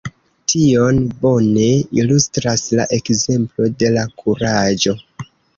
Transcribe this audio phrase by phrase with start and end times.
[0.53, 1.67] Tion bone
[1.99, 4.99] ilustras la ekzemplo de la kuraĝo.